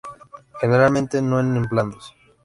[0.59, 2.15] Generalmente no en bandos.